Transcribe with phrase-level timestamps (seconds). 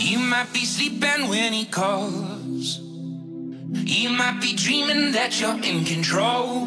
[0.00, 2.78] You might be sleeping when he calls.
[2.78, 6.66] You might be dreaming that you're in control.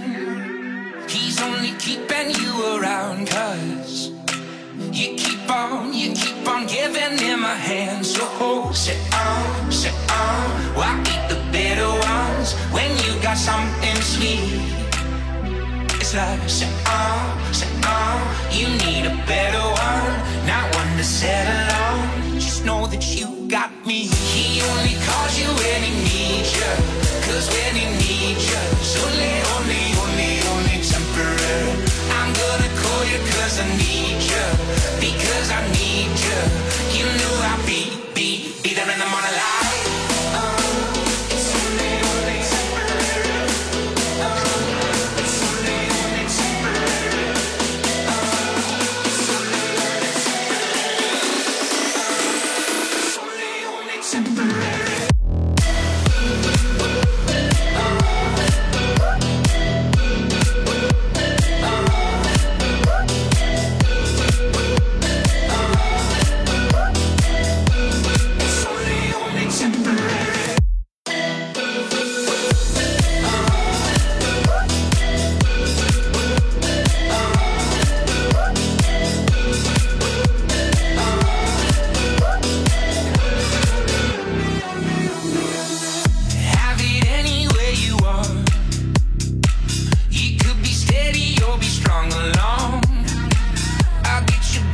[1.07, 4.11] He's only keeping you around cause
[4.91, 8.05] you keep on, you keep on giving him a hand.
[8.05, 10.75] So hold, sit on, sit on.
[10.75, 14.59] Why eat the bitter ones when you got something sweet?
[16.01, 18.19] It's like sit on, sit on.
[18.51, 22.20] You need a better one, not one to settle on.
[22.65, 24.05] Know that you got me.
[24.05, 26.71] He only calls you when he needs you.
[27.25, 31.73] Cause when he needs you, it's only, only, only, only temporary.
[32.21, 34.45] I'm gonna call you cause I need you.
[35.01, 36.39] Because I need you.
[37.01, 39.60] You know I'll be, be, be there in the morning light.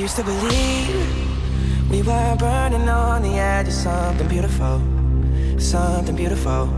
[0.00, 4.80] used to believe we were burning on the edge of something beautiful,
[5.58, 6.70] something beautiful.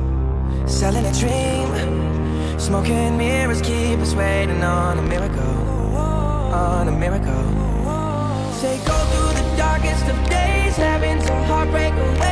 [0.67, 5.97] Selling a dream, smoking mirrors keep us waiting on a miracle,
[6.53, 7.45] on a miracle.
[8.55, 12.32] Say go through the darkest of days, having to heartbreak away.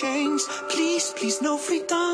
[0.00, 2.07] Please, please, no freedom.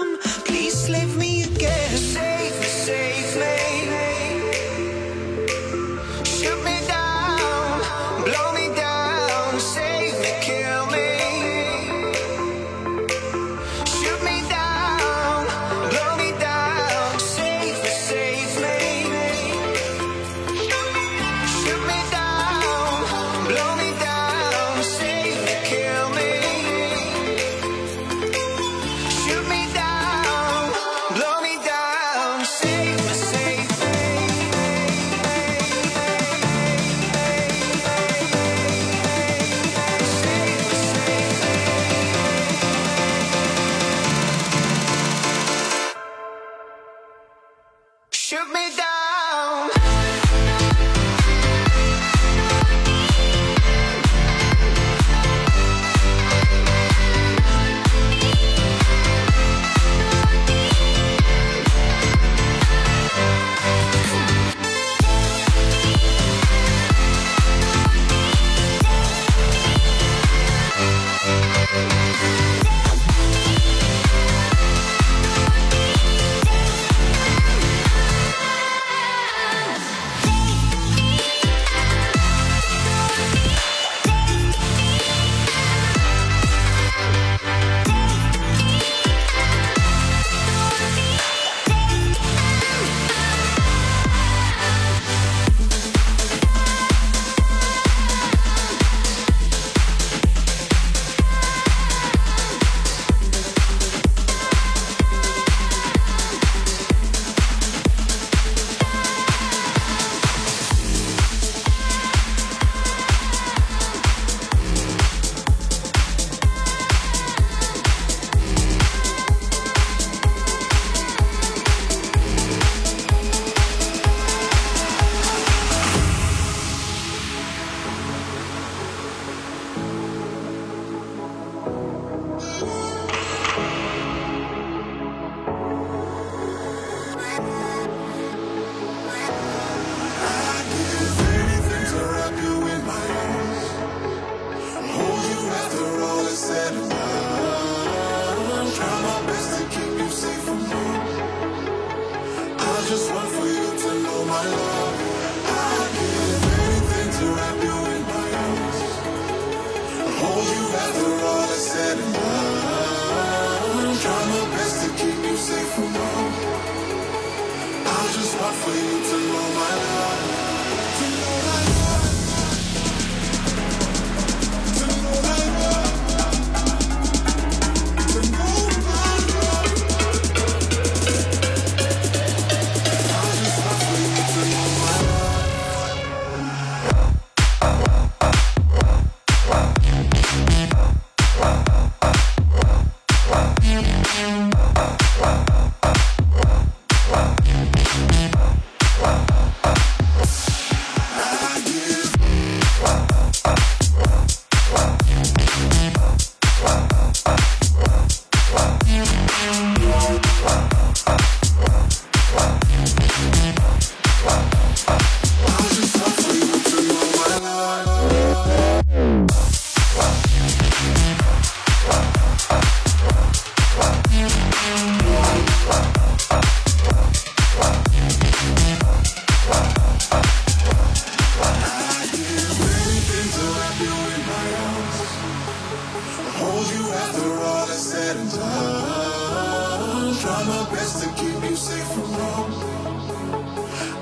[238.04, 240.14] said and done.
[240.20, 242.50] Try my best to keep you safe from wrong.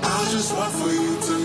[0.03, 1.42] I just want for you to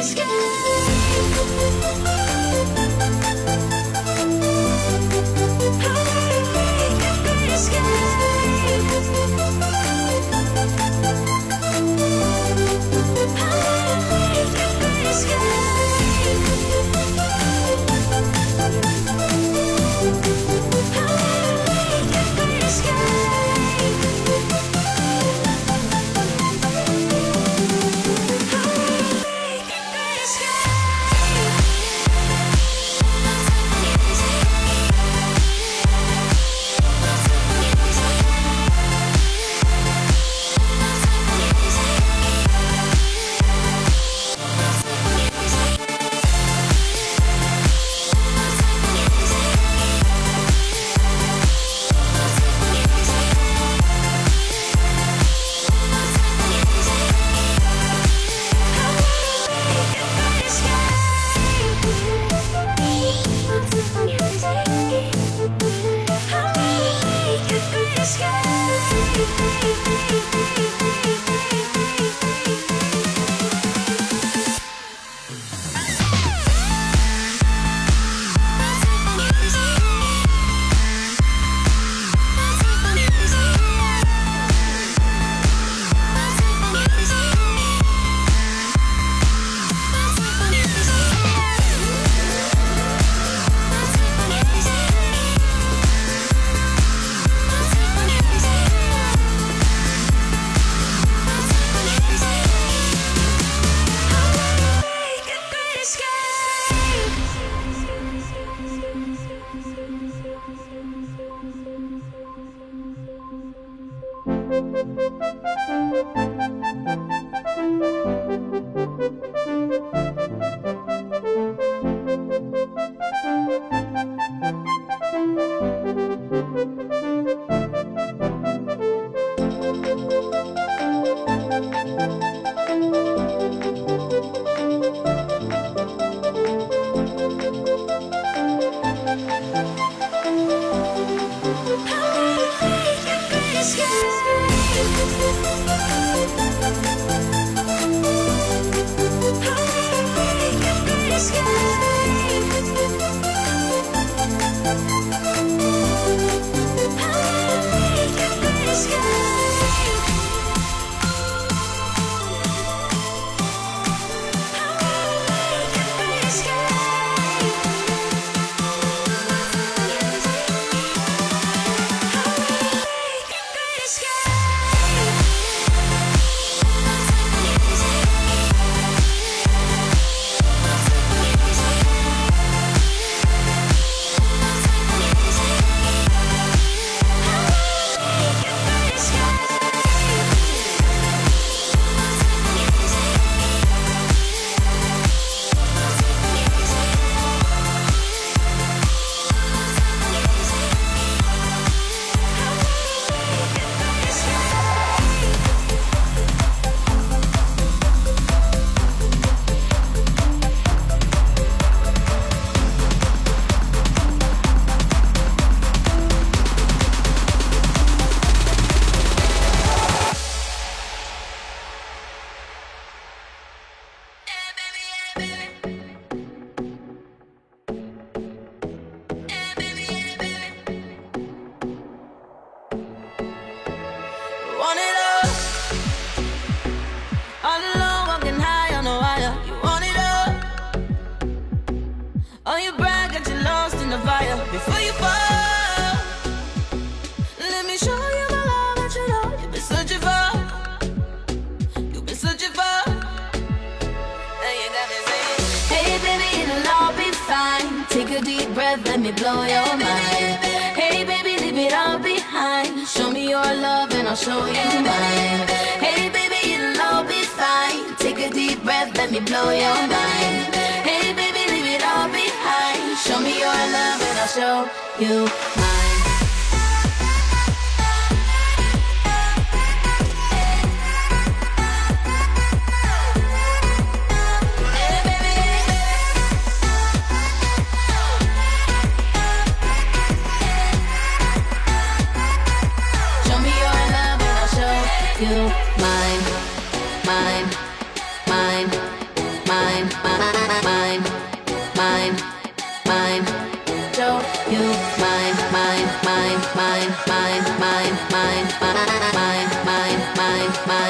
[0.00, 0.30] Escape.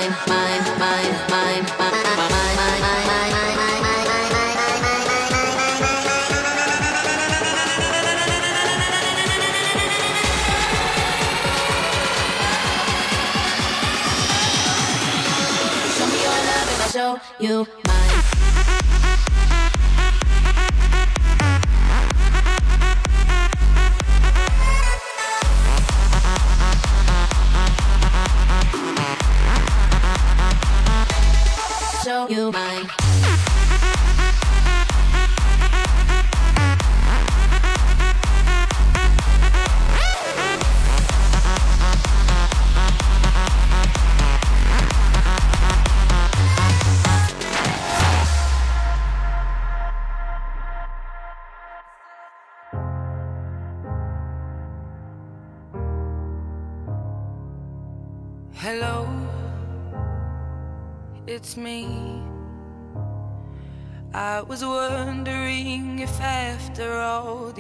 [0.01, 0.40] mine, mine.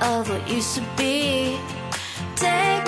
[0.00, 1.58] of what used to be.
[2.36, 2.85] Take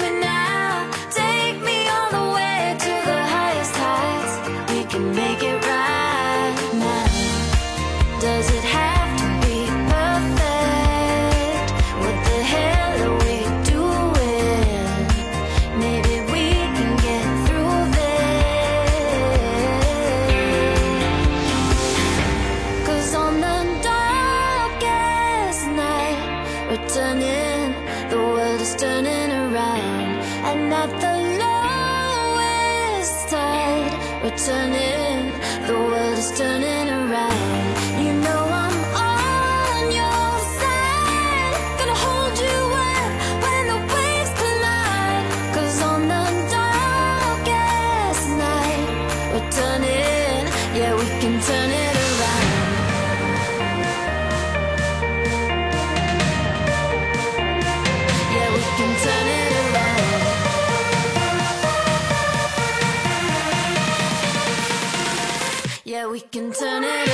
[66.19, 67.08] we can turn it